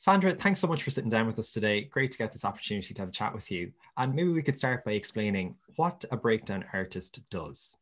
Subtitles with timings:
[0.00, 1.82] Sandra, thanks so much for sitting down with us today.
[1.82, 3.70] Great to get this opportunity to have a chat with you.
[3.98, 7.76] And maybe we could start by explaining what a breakdown artist does.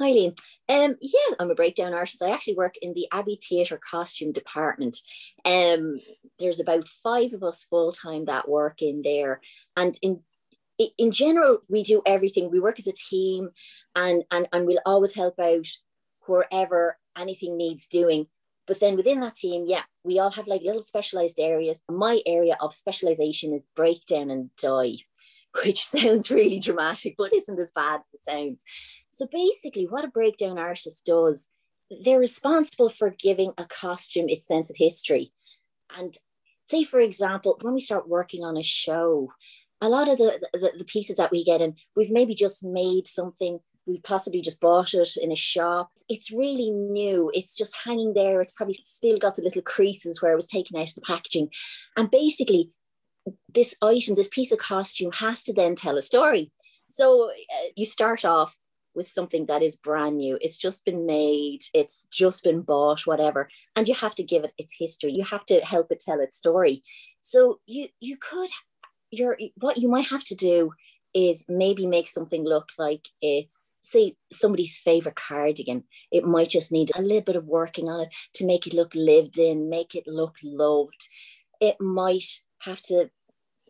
[0.00, 0.36] Hi, Liam.
[0.68, 2.24] Um, yeah, I'm a breakdown artist.
[2.24, 4.98] I actually work in the Abbey Theatre costume department.
[5.44, 6.00] Um,
[6.40, 9.40] there's about five of us full time that work in there,
[9.76, 10.20] and in
[10.98, 12.50] in general, we do everything.
[12.50, 13.50] We work as a team,
[13.94, 15.66] and and and we'll always help out
[16.26, 18.26] wherever anything needs doing.
[18.72, 21.82] But then within that team, yeah, we all have like little specialized areas.
[21.90, 24.96] My area of specialization is breakdown and dye,
[25.66, 28.64] which sounds really dramatic, but isn't as bad as it sounds.
[29.10, 31.50] So basically, what a breakdown artist does,
[32.02, 35.34] they're responsible for giving a costume its sense of history.
[35.94, 36.16] And
[36.64, 39.34] say, for example, when we start working on a show,
[39.82, 43.06] a lot of the, the, the pieces that we get in, we've maybe just made
[43.06, 45.90] something we've possibly just bought it in a shop.
[46.08, 47.30] It's really new.
[47.34, 48.40] It's just hanging there.
[48.40, 51.48] It's probably still got the little creases where it was taken out of the packaging.
[51.96, 52.70] And basically,
[53.52, 56.52] this item, this piece of costume has to then tell a story.
[56.86, 58.56] So uh, you start off
[58.94, 60.38] with something that is brand new.
[60.40, 63.48] It's just been made, it's just been bought, whatever.
[63.74, 65.12] And you have to give it its history.
[65.12, 66.82] You have to help it tell its story.
[67.20, 68.50] So you you could
[69.10, 70.72] you're what you might have to do
[71.14, 76.90] is maybe make something look like it's say somebody's favorite cardigan it might just need
[76.94, 80.04] a little bit of working on it to make it look lived in make it
[80.06, 81.08] look loved
[81.60, 82.24] it might
[82.60, 83.10] have to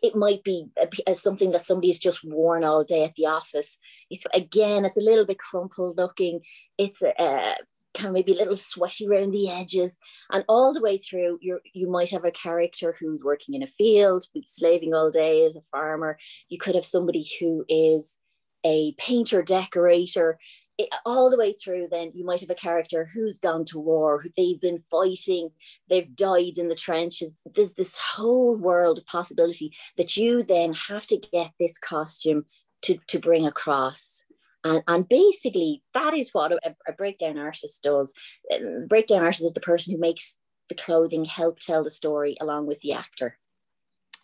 [0.02, 0.66] it might be
[1.06, 3.78] as something that somebody's just worn all day at the office.
[4.10, 6.40] It's again, it's a little bit crumpled looking.
[6.76, 7.54] It's a, a
[7.94, 9.98] kind of maybe a little sweaty around the edges,
[10.32, 13.68] and all the way through, you you might have a character who's working in a
[13.68, 16.18] field, slaving all day as a farmer.
[16.48, 18.16] You could have somebody who is
[18.64, 20.38] a painter decorator
[20.78, 24.20] it, all the way through, then you might have a character who's gone to war,
[24.20, 25.50] who they've been fighting,
[25.88, 27.34] they've died in the trenches.
[27.54, 32.46] There's this whole world of possibility that you then have to get this costume
[32.82, 34.24] to, to bring across.
[34.64, 38.12] And, and basically, that is what a, a breakdown artist does.
[38.52, 40.36] A breakdown artist is the person who makes
[40.68, 43.38] the clothing help tell the story along with the actor.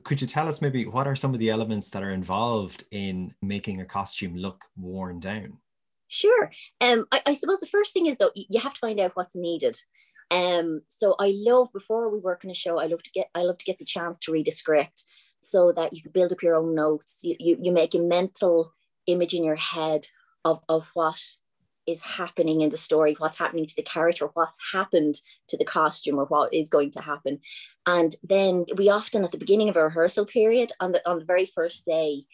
[0.04, 3.34] Could you tell us maybe what are some of the elements that are involved in
[3.42, 5.58] making a costume look worn down?
[6.08, 6.50] Sure.
[6.80, 9.36] Um, I, I suppose the first thing is though you have to find out what's
[9.36, 9.78] needed.
[10.30, 13.42] Um, so I love before we work on a show, I love to get I
[13.42, 15.04] love to get the chance to read a script
[15.38, 17.20] so that you can build up your own notes.
[17.22, 18.74] You, you, you make a mental
[19.06, 20.06] image in your head
[20.44, 21.20] of, of what
[21.88, 25.16] is happening in the story, what's happening to the character, what's happened
[25.48, 27.40] to the costume, or what is going to happen.
[27.86, 31.24] And then we often at the beginning of a rehearsal period on the on the
[31.24, 32.24] very first day,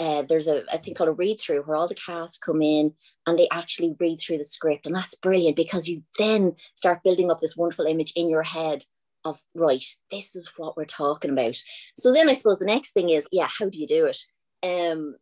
[0.00, 2.92] uh, there's a, a thing called a read through where all the cast come in
[3.26, 4.86] and they actually read through the script.
[4.86, 8.82] And that's brilliant because you then start building up this wonderful image in your head
[9.24, 11.56] of, right, this is what we're talking about.
[11.96, 14.18] So then I suppose the next thing is, yeah, how do you do it?
[14.62, 15.16] Um,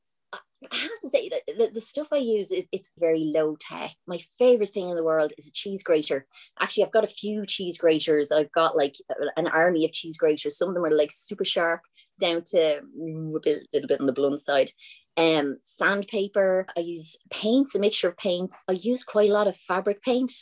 [0.70, 3.94] I have to say that the, stuff I use, it, it's very low tech.
[4.06, 6.26] My favorite thing in the world is a cheese grater.
[6.60, 8.32] Actually, I've got a few cheese graters.
[8.32, 8.96] I've got like
[9.36, 10.58] an army of cheese graters.
[10.58, 11.80] Some of them are like super sharp
[12.18, 14.70] down to a bit, little bit on the blunt side.
[15.16, 16.66] Um, sandpaper.
[16.76, 18.62] I use paints, a mixture of paints.
[18.68, 20.32] I use quite a lot of fabric paint,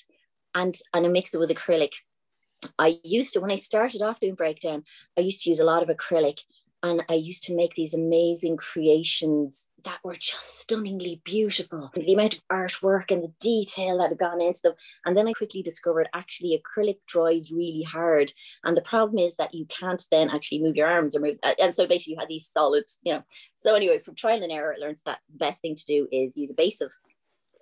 [0.55, 1.93] and and I mix it with acrylic.
[2.79, 4.85] I used to when I started off doing breakdown.
[5.19, 6.41] I used to use a lot of acrylic,
[6.83, 11.91] and I used to make these amazing creations that were just stunningly beautiful.
[11.95, 14.73] The amount of artwork and the detail that had gone into them.
[15.05, 18.33] And then I quickly discovered actually acrylic dries really hard.
[18.65, 21.39] And the problem is that you can't then actually move your arms or move.
[21.43, 23.23] Uh, and so basically you had these solid, you know.
[23.55, 26.37] So anyway, from trial and error, I learned that the best thing to do is
[26.37, 26.93] use a base of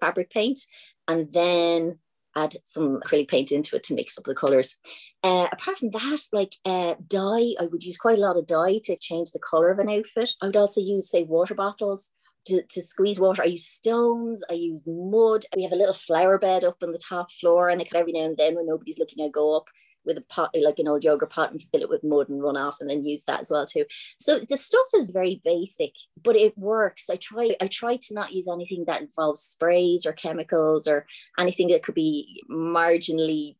[0.00, 0.60] fabric paint
[1.08, 1.98] and then
[2.36, 4.76] add some acrylic paint into it to mix up the colors.
[5.22, 8.80] Uh, apart from that, like uh, dye, I would use quite a lot of dye
[8.84, 10.30] to change the color of an outfit.
[10.40, 12.12] I would also use, say, water bottles
[12.46, 13.42] to, to squeeze water.
[13.42, 15.44] I use stones, I use mud.
[15.54, 18.12] We have a little flower bed up on the top floor, and I could every
[18.12, 19.66] now and then, when nobody's looking, I go up
[20.04, 22.56] with a pot, like an old yogurt pot, and fill it with mud and run
[22.56, 23.84] off, and then use that as well too.
[24.18, 25.92] So the stuff is very basic,
[26.22, 27.10] but it works.
[27.10, 31.06] I try, I try to not use anything that involves sprays or chemicals or
[31.38, 33.56] anything that could be marginally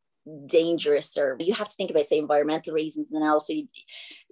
[0.47, 3.67] dangerous or you have to think about say environmental reasons and also you,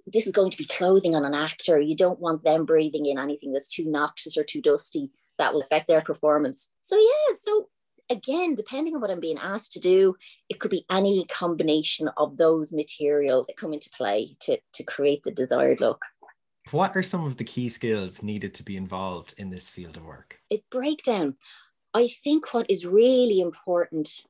[0.05, 3.17] this is going to be clothing on an actor you don't want them breathing in
[3.17, 5.09] anything that's too noxious or too dusty
[5.39, 7.69] that will affect their performance so yeah so
[8.09, 10.15] again depending on what i'm being asked to do
[10.49, 15.21] it could be any combination of those materials that come into play to, to create
[15.23, 16.03] the desired look
[16.71, 20.03] what are some of the key skills needed to be involved in this field of
[20.03, 21.35] work it breakdown
[21.93, 24.25] i think what is really important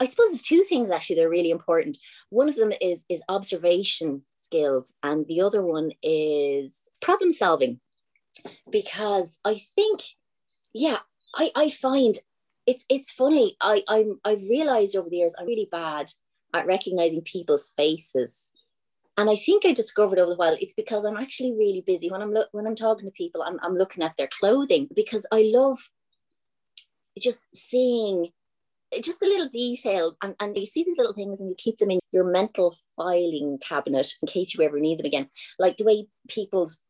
[0.00, 1.98] I suppose there's two things actually that are really important.
[2.30, 7.80] One of them is is observation skills, and the other one is problem solving.
[8.70, 10.02] Because I think,
[10.72, 10.98] yeah,
[11.34, 12.14] I, I find
[12.68, 13.56] it's it's funny.
[13.62, 16.10] I I'm I've realized over the years I'm really bad
[16.54, 18.50] at recognizing people's faces.
[19.16, 22.20] And I think I discovered over the while it's because I'm actually really busy when
[22.20, 23.42] I'm lo- when I'm talking to people.
[23.42, 25.78] I'm I'm looking at their clothing because I love
[27.18, 28.28] just seeing
[29.02, 31.90] just the little details and, and you see these little things and you keep them
[31.90, 35.28] in your mental filing cabinet in case you ever need them again
[35.58, 36.80] like the way people's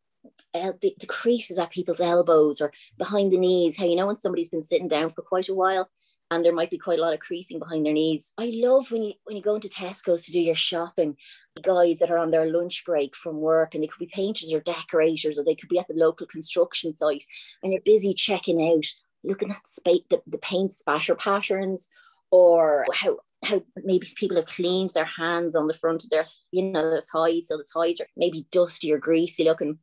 [0.55, 4.17] uh, the, the creases at people's elbows or behind the knees how you know when
[4.17, 5.89] somebody's been sitting down for quite a while
[6.31, 8.33] and there might be quite a lot of creasing behind their knees.
[8.37, 11.17] I love when you when you go into Tesco's to do your shopping,
[11.63, 14.61] guys that are on their lunch break from work and they could be painters or
[14.61, 17.25] decorators or they could be at the local construction site
[17.63, 18.85] and you're busy checking out,
[19.25, 21.89] looking at the, the, the paint spatter patterns
[22.31, 26.63] or how how maybe people have cleaned their hands on the front of their you
[26.63, 29.79] know their thighs so the thighs are maybe dusty or greasy looking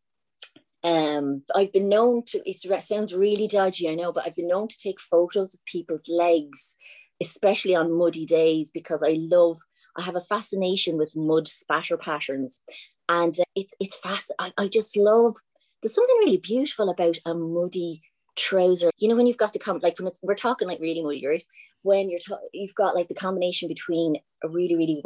[0.86, 4.68] um, I've been known to, it sounds really dodgy, I know, but I've been known
[4.68, 6.78] to take photos of people's legs,
[7.20, 9.58] especially on muddy days, because I love,
[9.98, 12.62] I have a fascination with mud spatter patterns.
[13.10, 14.32] And uh, it's, it's fast.
[14.38, 15.36] I, I just love,
[15.82, 18.04] there's something really beautiful about a muddy
[18.36, 18.92] trouser.
[19.00, 21.26] You know, when you've got the, com- like when it's, we're talking like really muddy,
[21.26, 21.44] right?
[21.82, 25.02] When you're, ta- you've got like the combination between a really, really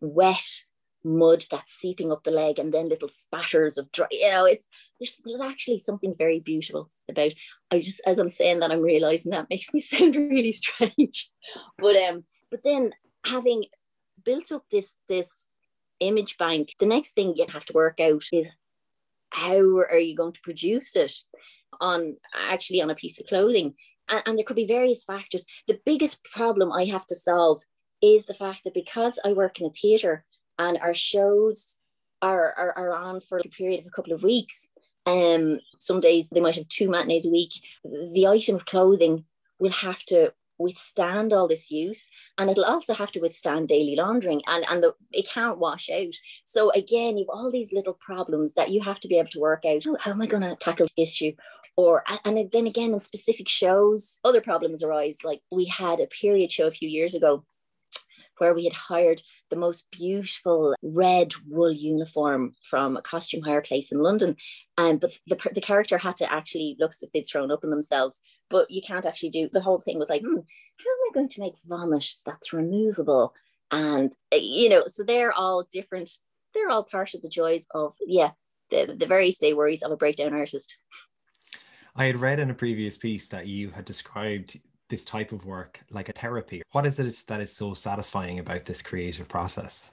[0.00, 0.46] wet
[1.04, 4.66] mud that's seeping up the leg and then little spatters of dry you know it's
[4.98, 7.32] there's there's actually something very beautiful about
[7.70, 11.30] i just as i'm saying that i'm realizing that makes me sound really strange.
[11.78, 12.92] But um but then
[13.26, 13.64] having
[14.24, 15.48] built up this this
[16.00, 18.48] image bank the next thing you have to work out is
[19.30, 21.12] how are you going to produce it
[21.80, 23.74] on actually on a piece of clothing?
[24.08, 25.44] And, and there could be various factors.
[25.66, 27.60] The biggest problem i have to solve
[28.00, 30.24] is the fact that because i work in a theater
[30.58, 31.78] and our shows
[32.22, 34.68] are, are, are on for a period of a couple of weeks.
[35.06, 37.52] Um, some days they might have two matinees a week.
[37.84, 39.24] The item of clothing
[39.58, 42.06] will have to withstand all this use
[42.38, 46.14] and it'll also have to withstand daily laundering and, and the, it can't wash out.
[46.44, 49.64] So again, you've all these little problems that you have to be able to work
[49.64, 49.84] out.
[49.84, 51.32] How, how am I going to tackle the issue?
[51.76, 55.18] Or and then again in specific shows, other problems arise.
[55.24, 57.44] Like we had a period show a few years ago
[58.38, 59.20] where we had hired
[59.50, 64.36] the most beautiful red wool uniform from a costume hire place in London.
[64.78, 67.70] Um, but the, the character had to actually look as if they'd thrown up in
[67.70, 68.20] themselves.
[68.50, 71.28] But you can't actually do the whole thing was like, hmm, how am I going
[71.28, 73.34] to make vomit that's removable?
[73.70, 76.10] And uh, you know, so they're all different.
[76.52, 78.30] They're all part of the joys of yeah,
[78.70, 80.76] the the various day worries of a breakdown artist.
[81.96, 84.58] I had read in a previous piece that you had described
[84.88, 86.62] this type of work like a therapy?
[86.72, 89.90] What is it that is so satisfying about this creative process?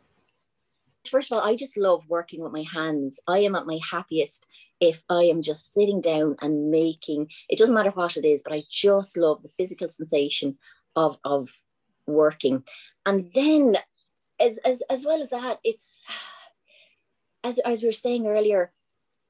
[1.09, 3.19] First of all, I just love working with my hands.
[3.27, 4.45] I am at my happiest
[4.81, 8.51] if I am just sitting down and making, it doesn't matter what it is, but
[8.51, 10.57] I just love the physical sensation
[10.95, 11.49] of, of
[12.07, 12.63] working.
[13.05, 13.77] And then
[14.39, 16.01] as, as, as well as that, it's,
[17.43, 18.73] as, as we were saying earlier,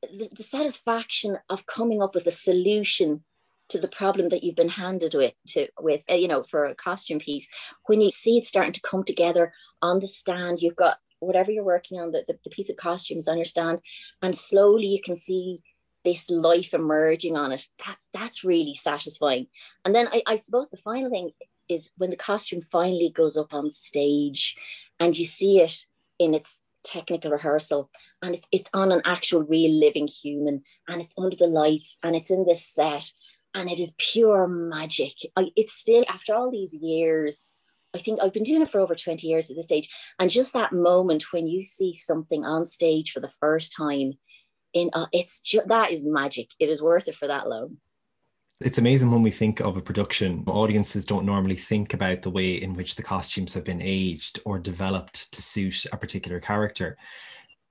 [0.01, 3.23] the, the satisfaction of coming up with a solution
[3.71, 6.75] to the problem that you've been handed with to with uh, you know for a
[6.75, 7.47] costume piece
[7.87, 11.63] when you see it starting to come together on the stand you've got whatever you're
[11.63, 13.79] working on the, the, the piece of costumes on your stand
[14.21, 15.61] and slowly you can see
[16.03, 19.47] this life emerging on it that's that's really satisfying.
[19.85, 21.31] And then I, I suppose the final thing
[21.69, 24.57] is when the costume finally goes up on stage
[24.99, 25.85] and you see it
[26.19, 27.89] in its technical rehearsal
[28.21, 32.15] and it's, it's on an actual real living human and it's under the lights and
[32.15, 33.13] it's in this set
[33.53, 35.13] and it is pure magic.
[35.35, 37.51] I, it's still after all these years.
[37.93, 39.89] I think I've been doing it for over 20 years at this stage.
[40.17, 44.13] And just that moment when you see something on stage for the first time,
[44.73, 46.47] in uh, it's ju- that is magic.
[46.59, 47.77] It is worth it for that alone.
[48.61, 52.53] It's amazing when we think of a production, audiences don't normally think about the way
[52.53, 56.95] in which the costumes have been aged or developed to suit a particular character.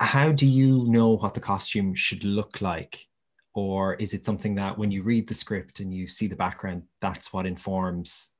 [0.00, 3.06] How do you know what the costume should look like
[3.54, 6.83] or is it something that when you read the script and you see the background
[7.00, 8.30] that's what informs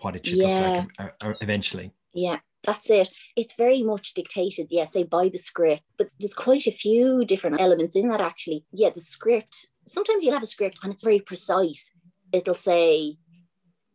[0.00, 0.84] what it should yeah.
[0.98, 1.92] look like eventually?
[2.12, 3.08] Yeah that's it.
[3.36, 7.60] It's very much dictated yeah say by the script but there's quite a few different
[7.60, 8.64] elements in that actually.
[8.72, 11.90] Yeah the script sometimes you'll have a script and it's very precise.
[12.32, 13.16] It'll say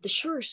[0.01, 0.47] the shirt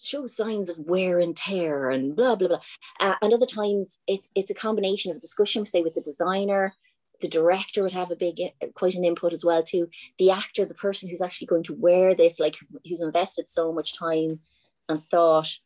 [0.00, 2.60] shows signs of wear and tear and blah blah blah.
[3.00, 6.74] Uh, and other times it's it's a combination of discussion say with the designer
[7.20, 10.64] the director would have a big uh, quite an input as well too the actor
[10.64, 12.56] the person who's actually going to wear this like
[12.88, 14.40] who's invested so much time
[14.88, 15.58] and thought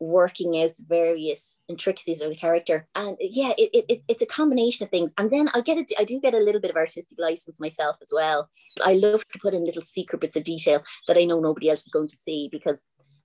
[0.00, 2.88] working out the various intricacies of the character.
[2.94, 5.12] And yeah, it, it, it's a combination of things.
[5.18, 7.96] And then I get it, I do get a little bit of artistic license myself
[8.00, 8.48] as well.
[8.82, 11.84] I love to put in little secret bits of detail that I know nobody else
[11.84, 12.82] is going to see because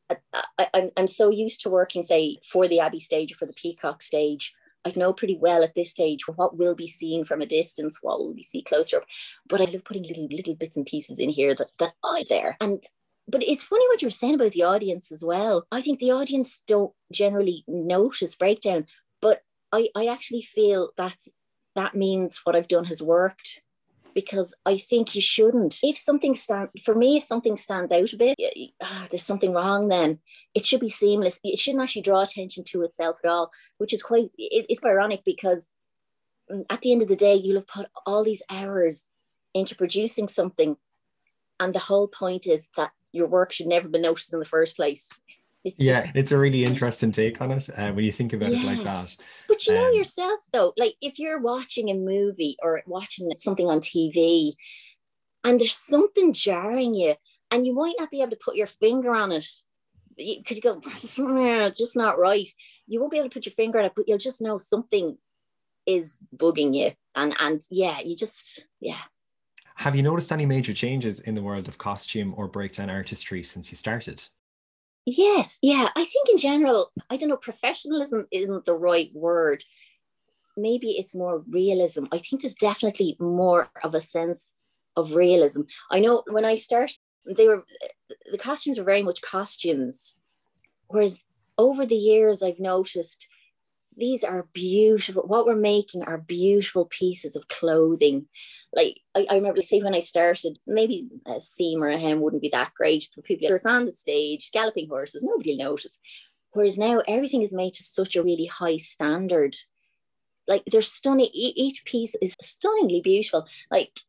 [0.10, 3.36] uh, I, I, I'm, I'm so used to working, say, for the Abbey stage or
[3.36, 4.54] for the Peacock stage.
[4.86, 8.20] I know pretty well at this stage what will be seen from a distance, what
[8.20, 9.06] will we see closer up.
[9.48, 12.56] But I love putting little little bits and pieces in here that that are there.
[12.62, 12.84] And
[13.28, 15.66] but it's funny what you're saying about the audience as well.
[15.72, 18.86] I think the audience don't generally notice breakdown,
[19.22, 21.18] but I, I actually feel that
[21.76, 23.62] that means what I've done has worked
[24.16, 25.78] because I think you shouldn't.
[25.84, 28.40] If something stand for me, if something stands out a bit,
[28.82, 29.90] uh, there's something wrong.
[29.90, 30.20] Then
[30.56, 31.40] it should be seamless.
[31.44, 35.24] It shouldn't actually draw attention to itself at all, which is quite it, it's ironic
[35.26, 35.70] because
[36.50, 39.06] mm, at the end of the day, you'll have put all these hours
[39.54, 40.78] into producing something,
[41.60, 44.78] and the whole point is that your work should never be noticed in the first
[44.78, 45.10] place.
[45.66, 48.60] It's, yeah, it's a really interesting take on it uh, when you think about yeah.
[48.60, 49.16] it like that.
[49.56, 53.68] But you know um, yourself, though, like if you're watching a movie or watching something
[53.68, 54.54] on TV
[55.44, 57.16] and there's something jarring you,
[57.52, 59.48] and you might not be able to put your finger on it
[60.18, 60.82] because you go,
[61.76, 62.48] just not right.
[62.88, 65.18] You won't be able to put your finger on it, but you'll just know something
[65.86, 66.92] is bugging you.
[67.16, 69.02] And and yeah, you just yeah,
[69.76, 73.72] have you noticed any major changes in the world of costume or breakdown artistry since
[73.72, 74.26] you started?
[75.06, 75.90] Yes, yeah.
[75.96, 79.64] I think in general, I don't know, professionalism isn't the right word.
[80.58, 82.06] Maybe it's more realism.
[82.12, 84.54] I think there's definitely more of a sense
[84.96, 85.62] of realism.
[85.92, 87.66] I know when I started, they were
[88.32, 90.18] the costumes were very much costumes.
[90.88, 91.20] Whereas
[91.58, 93.28] over the years, I've noticed
[93.98, 95.24] these are beautiful.
[95.24, 98.28] What we're making are beautiful pieces of clothing.
[98.74, 102.42] Like I, I remember, say when I started, maybe a seam or a hem wouldn't
[102.42, 103.48] be that great but people.
[103.48, 106.00] It's on the stage, galloping horses, nobody will notice.
[106.52, 109.56] Whereas now everything is made to such a really high standard.
[110.48, 111.30] Like they're stunning.
[111.34, 113.48] Each piece is stunningly beautiful.
[113.72, 114.00] Like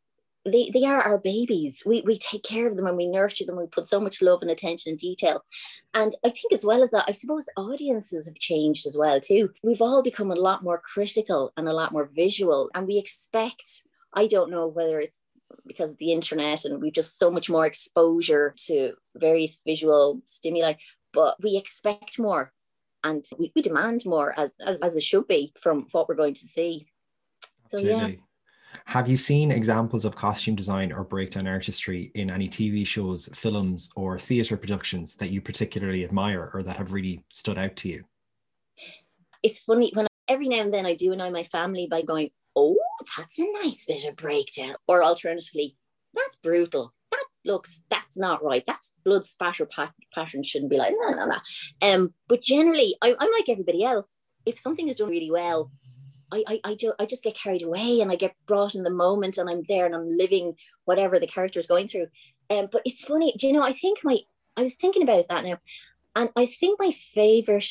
[0.50, 1.82] they, they are our babies.
[1.84, 3.56] We, we take care of them and we nurture them.
[3.56, 5.44] We put so much love and attention and detail.
[5.94, 9.50] And I think as well as that, I suppose audiences have changed as well too.
[9.62, 12.70] We've all become a lot more critical and a lot more visual.
[12.74, 13.82] And we expect,
[14.14, 15.28] I don't know whether it's
[15.66, 20.74] because of the internet and we've just so much more exposure to various visual stimuli,
[21.12, 22.52] but we expect more
[23.04, 26.34] and we, we demand more as, as, as it should be from what we're going
[26.34, 26.88] to see.
[27.64, 28.12] So Absolutely.
[28.12, 28.20] yeah.
[28.84, 33.90] Have you seen examples of costume design or breakdown artistry in any TV shows, films,
[33.96, 38.04] or theatre productions that you particularly admire or that have really stood out to you?
[39.42, 42.76] It's funny when every now and then I do annoy my family by going, "Oh,
[43.16, 45.76] that's a nice bit of breakdown," or alternatively,
[46.14, 46.92] "That's brutal.
[47.10, 48.64] That looks that's not right.
[48.66, 49.68] That's blood spatter
[50.14, 51.38] pattern shouldn't be like no no no."
[51.82, 54.24] Um, but generally, I, I'm like everybody else.
[54.44, 55.70] If something is done really well,
[56.32, 58.90] I, I, I, do, I just get carried away and I get brought in the
[58.90, 60.54] moment and I'm there and I'm living
[60.84, 62.08] whatever the character is going through.
[62.50, 64.18] Um, but it's funny, do you know, I think my,
[64.56, 65.58] I was thinking about that now.
[66.14, 67.68] And I think my favorite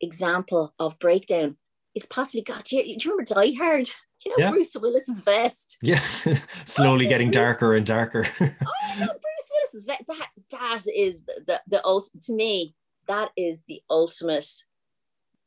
[0.00, 1.56] example of breakdown
[1.94, 3.88] is possibly, God, do you, do you remember Die Hard?
[4.24, 4.50] You know, yeah.
[4.50, 5.78] Bruce Willis's vest.
[5.80, 6.02] Yeah,
[6.66, 7.42] slowly oh, getting Bruce.
[7.42, 8.26] darker and darker.
[8.40, 10.02] oh my God, Bruce Willis's vest.
[10.08, 12.74] That, that is the, the, the ultimate, to me,
[13.08, 14.46] that is the ultimate.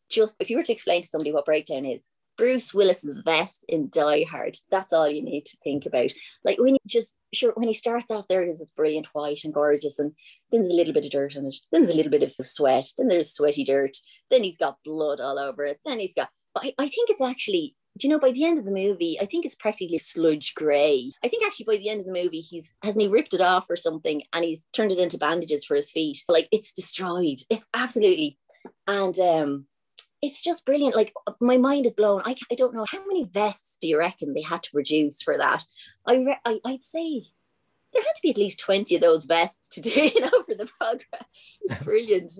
[0.09, 3.89] Just if you were to explain to somebody what breakdown is, Bruce Willis's vest in
[3.89, 4.57] Die Hard.
[4.71, 6.11] That's all you need to think about.
[6.43, 9.43] Like when you just sure when he starts off there, it is it's brilliant white
[9.43, 10.13] and gorgeous, and
[10.51, 11.55] then there's a little bit of dirt on it.
[11.71, 12.89] Then there's a little bit of sweat.
[12.97, 13.97] Then there's sweaty dirt.
[14.29, 15.79] Then he's got blood all over it.
[15.85, 16.29] Then he's got.
[16.53, 17.75] But I, I think it's actually.
[17.95, 21.11] Do you know by the end of the movie, I think it's practically sludge grey.
[21.23, 23.69] I think actually by the end of the movie, he's hasn't he ripped it off
[23.69, 26.23] or something, and he's turned it into bandages for his feet.
[26.27, 27.37] Like it's destroyed.
[27.51, 28.39] It's absolutely,
[28.87, 29.67] and um
[30.23, 30.95] it's just brilliant.
[30.95, 32.21] Like uh, my mind is blown.
[32.25, 35.37] I, I don't know how many vests do you reckon they had to produce for
[35.37, 35.65] that?
[36.07, 37.23] I, re- I I'd say
[37.91, 40.55] there had to be at least 20 of those vests to do, you know, for
[40.55, 41.25] the program.
[41.61, 42.31] It's brilliant.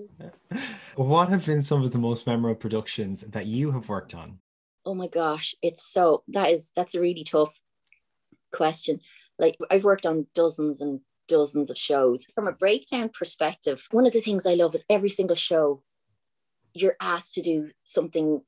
[0.95, 4.39] what have been some of the most memorable productions that you have worked on?
[4.85, 7.59] Oh my gosh, it's so that is that's a really tough
[8.53, 9.01] question.
[9.37, 12.25] Like I've worked on dozens and dozens of shows.
[12.33, 15.83] From a breakdown perspective, one of the things I love is every single show
[16.73, 18.41] you're asked to do something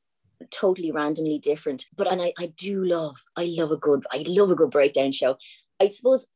[0.51, 1.86] totally randomly different.
[1.96, 5.12] But and I, I do love, I love a good, I love a good breakdown
[5.12, 5.38] show.
[5.79, 6.27] I suppose,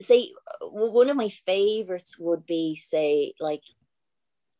[0.00, 3.62] say one of my favorites would be, say, like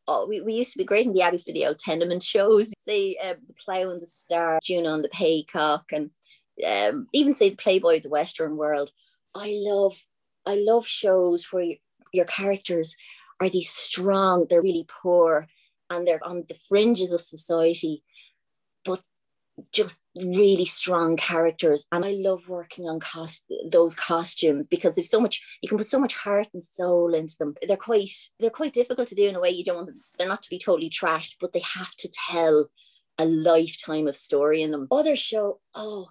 [0.07, 2.73] oh, we, we used to be great in the Abbey for the old tenement shows,
[2.79, 6.11] say uh, the Plough and the Star, Juno and the Paycock, and
[6.67, 8.91] um, even say the Playboy of the Western World.
[9.35, 10.01] I love,
[10.47, 11.75] I love shows where
[12.13, 12.97] your characters
[13.41, 15.47] are these strong, they're really poor,
[15.95, 18.03] and they're on the fringes of society,
[18.85, 19.01] but
[19.73, 21.87] just really strong characters.
[21.93, 25.87] And I love working on cost those costumes because there's so much you can put
[25.87, 27.55] so much heart and soul into them.
[27.67, 28.11] They're quite
[28.41, 30.51] they're quite difficult to do in a way you don't want them, they're not to
[30.51, 32.69] be totally trashed, but they have to tell
[33.19, 34.89] a lifetime of story in them.
[34.91, 36.09] Other show, oh,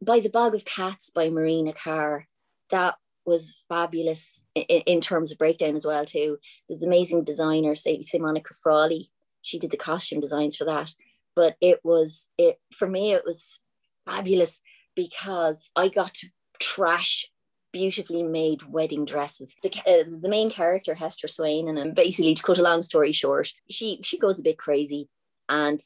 [0.00, 2.26] by the Bog of Cats by Marina Carr.
[2.70, 6.38] That was fabulous in, in, terms of breakdown as well too.
[6.68, 9.10] There's amazing designer, say, say Monica Frawley.
[9.44, 10.94] She did the costume designs for that.
[11.36, 13.12] But it was it for me.
[13.12, 13.60] It was
[14.04, 14.60] fabulous
[14.94, 16.28] because I got to
[16.60, 17.26] trash
[17.72, 19.54] beautifully made wedding dresses.
[19.62, 23.52] The, uh, the main character Hester Swane, and basically to cut a long story short,
[23.68, 25.08] she she goes a bit crazy,
[25.48, 25.80] and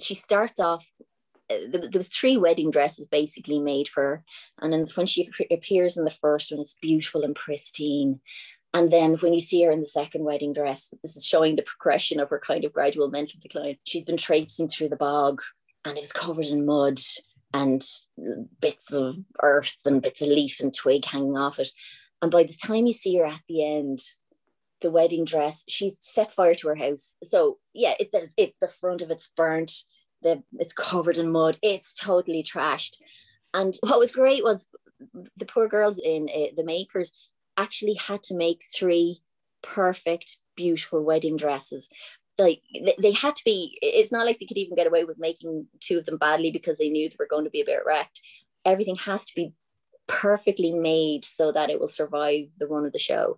[0.00, 0.90] she starts off
[1.48, 4.24] there was three wedding dresses basically made for her.
[4.60, 8.20] And then when she appears in the first one, it's beautiful and pristine.
[8.74, 11.62] And then when you see her in the second wedding dress, this is showing the
[11.62, 13.76] progression of her kind of gradual mental decline.
[13.84, 15.42] She's been traipsing through the bog
[15.84, 16.98] and it was covered in mud
[17.52, 17.84] and
[18.60, 21.68] bits of earth and bits of leaf and twig hanging off it.
[22.22, 23.98] And by the time you see her at the end,
[24.80, 27.16] the wedding dress, she's set fire to her house.
[27.22, 29.72] So yeah, it, there's it the front of it's burnt
[30.22, 31.58] the it's covered in mud.
[31.62, 32.96] It's totally trashed.
[33.52, 34.66] And what was great was
[35.36, 37.12] the poor girls in uh, the makers
[37.56, 39.22] actually had to make three
[39.62, 41.88] perfect, beautiful wedding dresses.
[42.38, 42.62] Like
[42.98, 43.78] they, had to be.
[43.82, 46.78] It's not like they could even get away with making two of them badly because
[46.78, 48.20] they knew they were going to be a bit wrecked.
[48.64, 49.52] Everything has to be
[50.06, 53.36] perfectly made so that it will survive the run of the show.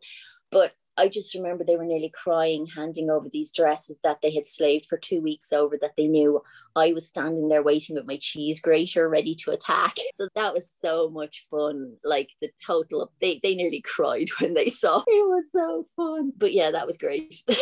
[0.51, 4.47] But I just remember they were nearly crying, handing over these dresses that they had
[4.47, 6.43] slaved for two weeks over, that they knew
[6.77, 9.95] I was standing there waiting with my cheese grater ready to attack.
[10.15, 11.97] So that was so much fun.
[12.05, 15.05] Like the total, they, they nearly cried when they saw it.
[15.09, 16.33] it was so fun.
[16.37, 17.57] But yeah, that was great as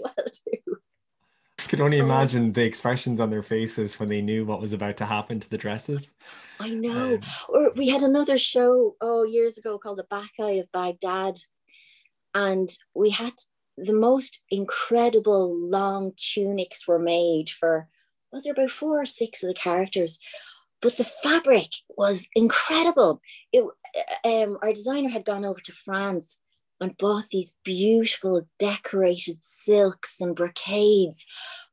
[0.00, 0.76] well, too.
[1.58, 4.72] I could only um, imagine the expressions on their faces when they knew what was
[4.72, 6.10] about to happen to the dresses.
[6.58, 7.16] I know.
[7.16, 11.36] Um, or we had another show, oh, years ago called The Back Eye of Baghdad
[12.34, 13.34] and we had
[13.76, 17.88] the most incredible long tunics were made for
[18.32, 20.18] was there about four or six of the characters
[20.80, 23.20] but the fabric was incredible.
[23.52, 23.64] It
[24.24, 26.38] um, our designer had gone over to france
[26.80, 31.24] and bought these beautiful decorated silks and brocades.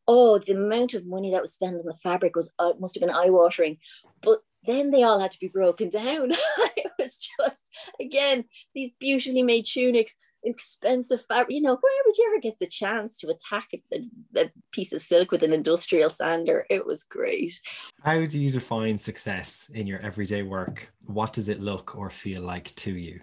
[0.08, 3.02] Oh the amount of money that was spent on the fabric was uh, must have
[3.02, 3.78] been eye-watering
[4.22, 6.32] but then they all had to be broken down.
[6.78, 11.56] It was just again these beautifully made tunics expensive fabric.
[11.56, 14.02] You know, where would you ever get the chance to attack a,
[14.36, 16.66] a, piece of silk with an industrial sander?
[16.70, 17.60] It was great.
[18.04, 20.92] How do you define success in your everyday work?
[21.06, 23.22] What does it look or feel like to you?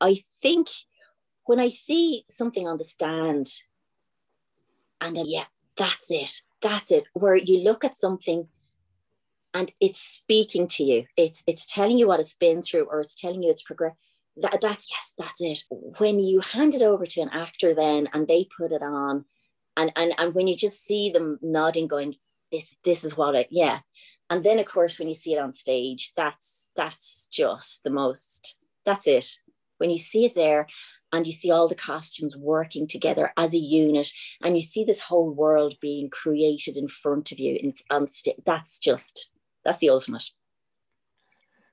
[0.00, 0.68] I think
[1.44, 3.46] when I see something on the stand,
[5.00, 5.44] and uh, yeah,
[5.76, 8.48] that's it, that's it, where you look at something
[9.54, 13.20] and it's speaking to you, it's it's telling you what it's been through, or it's
[13.20, 13.96] telling you it's progressed
[14.36, 15.64] that, that's yes that's it.
[15.98, 19.24] When you hand it over to an actor then and they put it on
[19.76, 22.16] and and and when you just see them nodding going
[22.50, 23.80] this this is what it yeah.
[24.30, 28.58] And then of course when you see it on stage that's that's just the most
[28.84, 29.26] that's it.
[29.78, 30.68] When you see it there
[31.12, 34.10] and you see all the costumes working together as a unit
[34.42, 38.78] and you see this whole world being created in front of you and st- that's
[38.78, 39.32] just
[39.64, 40.24] that's the ultimate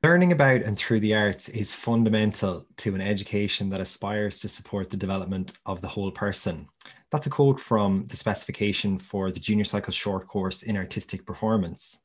[0.01, 4.89] Learning about and through the arts is fundamental to an education that aspires to support
[4.89, 6.69] the development of the whole person.
[7.11, 11.99] That's a quote from the specification for the Junior Cycle Short Course in Artistic Performance.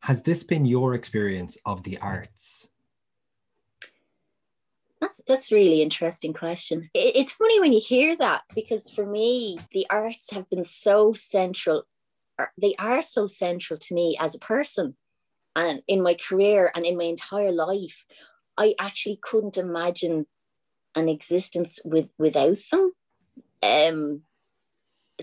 [0.00, 2.70] Has this been your experience of the arts?
[5.02, 6.88] That's that's really interesting question.
[6.94, 11.82] It's funny when you hear that because for me, the arts have been so central.
[12.38, 14.96] Uh, they are so central to me as a person
[15.56, 18.04] and in my career and in my entire life
[18.56, 20.26] i actually couldn't imagine
[20.96, 22.92] an existence with without them.
[23.62, 24.22] Um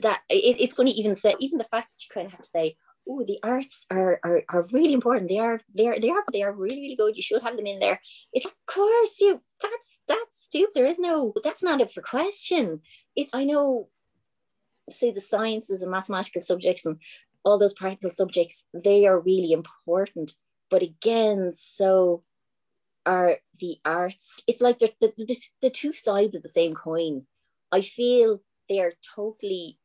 [0.01, 2.41] that it, it's going to even say even the fact that you kind of have
[2.41, 5.29] to say oh the arts are, are are really important.
[5.29, 7.17] They are they are they are they are really really good.
[7.17, 7.99] You should have them in there.
[8.31, 10.73] It's of course you that's that's stupid.
[10.73, 12.81] There is no that's not up for question.
[13.15, 13.89] It's i know
[14.89, 16.97] say the sciences and mathematical subjects and
[17.43, 20.33] all those practical subjects, they are really important.
[20.69, 22.23] But again, so
[23.05, 24.41] are the arts.
[24.47, 27.25] It's like the, the, the two sides of the same coin.
[27.71, 29.79] I feel they are totally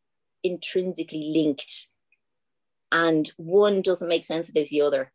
[0.45, 1.89] intrinsically linked,
[2.93, 5.13] and one doesn't make sense without the other.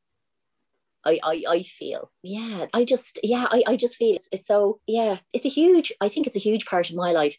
[1.05, 4.79] I, I, I feel yeah I just yeah I, I just feel it's, it's so
[4.87, 7.37] yeah it's a huge I think it's a huge part of my life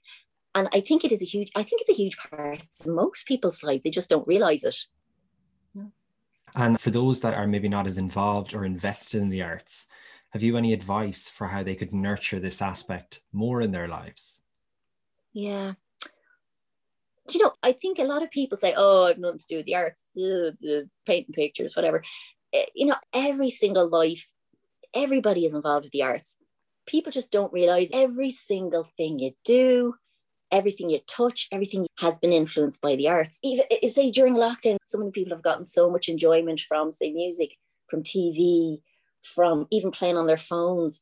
[0.55, 3.27] And I think it is a huge, I think it's a huge part of most
[3.27, 3.83] people's life.
[3.83, 4.77] They just don't realize it.
[6.55, 9.87] And for those that are maybe not as involved or invested in the arts,
[10.31, 14.43] have you any advice for how they could nurture this aspect more in their lives?
[15.33, 15.73] Yeah.
[17.27, 19.57] Do you know, I think a lot of people say, oh, I've nothing to do
[19.57, 22.05] with the arts, the, the painting pictures, whatever.
[22.53, 24.29] Eh, you know, every single life,
[24.95, 26.37] everybody is involved with the arts.
[26.87, 29.95] People just don't realize every single thing you do,
[30.55, 33.39] everything you touch, everything has been influenced by the arts.
[33.43, 37.11] Even eh, say during lockdown, so many people have gotten so much enjoyment from, say,
[37.11, 37.59] music,
[37.91, 38.81] from TV,
[39.23, 41.01] from even playing on their phones.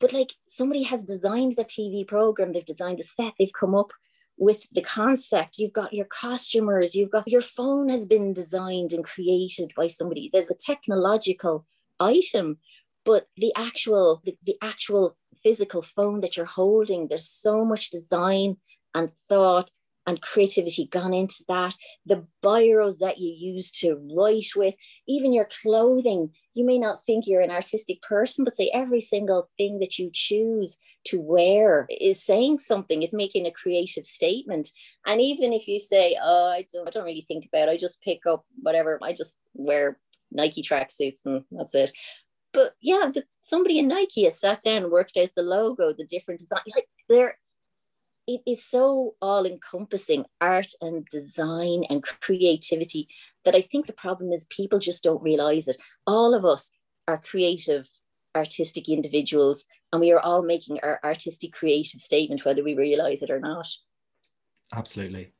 [0.00, 3.92] But like somebody has designed the TV program, they've designed the set, they've come up
[4.36, 5.58] with the concept.
[5.58, 10.30] You've got your costumers, you've got your phone has been designed and created by somebody.
[10.32, 11.66] There's a technological
[12.00, 12.58] item,
[13.04, 18.56] but the actual the, the actual physical phone that you're holding, there's so much design
[18.94, 19.70] and thought
[20.06, 21.74] and creativity gone into that.
[22.06, 24.74] The biros that you use to write with,
[25.08, 26.30] even your clothing.
[26.54, 30.10] You may not think you're an artistic person, but say every single thing that you
[30.12, 34.68] choose to wear is saying something, is making a creative statement.
[35.06, 37.76] And even if you say, oh, I don't, I don't really think about it, I
[37.76, 39.98] just pick up whatever, I just wear
[40.30, 41.92] Nike tracksuits and that's it.
[42.52, 46.40] But yeah, somebody in Nike has sat down and worked out the logo, the different
[46.40, 46.62] design.
[46.74, 47.36] Like there
[48.26, 53.08] it is so all encompassing art and design and creativity
[53.44, 55.76] that I think the problem is people just don't realize it.
[56.06, 56.70] All of us
[57.06, 57.86] are creative,
[58.34, 63.30] artistic individuals, and we are all making our artistic, creative statement, whether we realize it
[63.30, 63.68] or not.
[64.74, 65.32] Absolutely.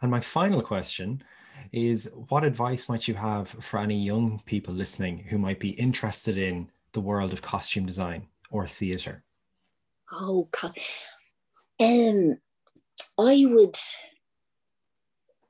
[0.00, 1.22] And my final question
[1.72, 6.38] is what advice might you have for any young people listening who might be interested
[6.38, 9.22] in the world of costume design or theatre?
[10.10, 10.76] Oh, God.
[11.80, 12.38] Um,
[13.18, 13.76] I would.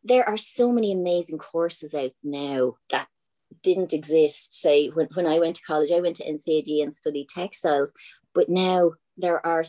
[0.05, 3.09] There are so many amazing courses out now that
[3.63, 4.61] didn't exist.
[4.61, 7.93] Say when, when I went to college, I went to NCAD and studied textiles,
[8.35, 9.65] but now there are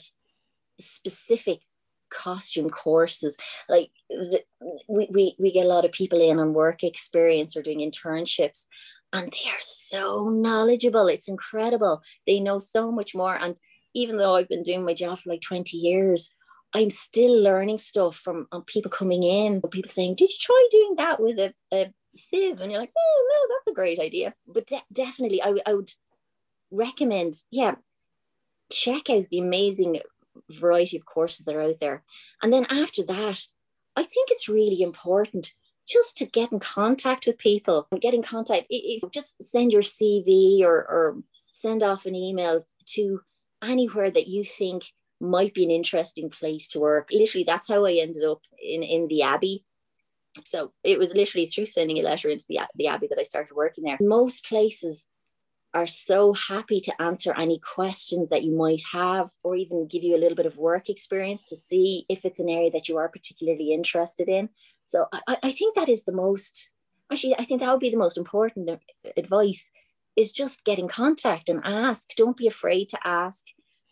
[0.80, 1.62] specific
[2.10, 4.41] costume courses like the,
[4.88, 8.65] we, we we get a lot of people in on work experience or doing internships
[9.12, 13.60] and they are so knowledgeable it's incredible they know so much more and
[13.93, 16.34] even though i've been doing my job for like 20 years
[16.74, 20.96] I'm still learning stuff from um, people coming in, people saying, Did you try doing
[20.98, 22.60] that with a, a sieve?
[22.60, 24.34] And you're like, Oh, no, that's a great idea.
[24.48, 25.90] But de- definitely, I, w- I would
[26.72, 27.76] recommend, yeah,
[28.72, 30.02] check out the amazing
[30.50, 32.04] variety of courses that are out there.
[32.42, 33.46] And then after that,
[33.96, 35.54] I think it's really important
[35.88, 40.62] just to get in contact with people, get in contact, if, just send your CV
[40.62, 41.18] or, or
[41.54, 43.22] send off an email to
[43.64, 47.10] anywhere that you think might be an interesting place to work.
[47.12, 49.66] Literally, that's how I ended up in, in the Abbey.
[50.46, 53.56] So it was literally through sending a letter into the, the Abbey that I started
[53.56, 53.98] working there.
[54.00, 55.06] Most places
[55.74, 60.16] are so happy to answer any questions that you might have or even give you
[60.16, 63.10] a little bit of work experience to see if it's an area that you are
[63.10, 64.50] particularly interested in.
[64.86, 66.72] So I, I think that is the most,
[67.12, 68.70] actually, I think that would be the most important
[69.18, 69.70] advice
[70.16, 72.10] is just get in contact and ask.
[72.16, 73.44] Don't be afraid to ask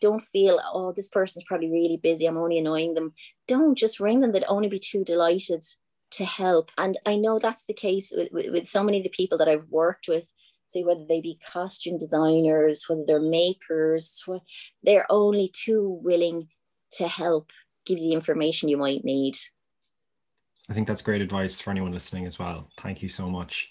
[0.05, 2.25] don't feel, oh, this person's probably really busy.
[2.27, 3.13] I'm only annoying them.
[3.47, 4.31] Don't just ring them.
[4.31, 5.63] They'd only be too delighted
[6.11, 6.69] to help.
[6.77, 9.49] And I know that's the case with, with, with so many of the people that
[9.49, 10.31] I've worked with,
[10.67, 14.23] say whether they be costume designers, whether they're makers,
[14.83, 16.49] they're only too willing
[16.97, 17.49] to help
[17.87, 19.35] give you the information you might need.
[20.69, 22.69] I think that's great advice for anyone listening as well.
[22.79, 23.69] Thank you so much.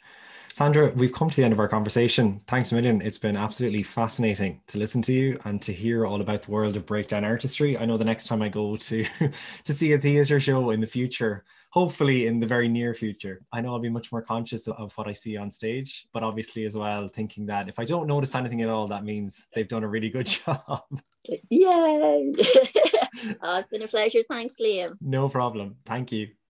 [0.55, 2.40] Sandra, we've come to the end of our conversation.
[2.47, 3.03] Thanks a million.
[3.03, 6.77] It's been absolutely fascinating to listen to you and to hear all about the world
[6.77, 7.77] of breakdown artistry.
[7.77, 9.05] I know the next time I go to
[9.64, 13.62] to see a theatre show in the future, hopefully in the very near future, I
[13.62, 16.77] know I'll be much more conscious of what I see on stage, but obviously as
[16.77, 19.88] well thinking that if I don't notice anything at all, that means they've done a
[19.88, 20.85] really good job.
[21.25, 21.43] Yay!
[23.43, 24.23] oh, it's been a pleasure.
[24.29, 24.99] Thanks, Liam.
[25.01, 25.75] No problem.
[25.85, 26.29] Thank you.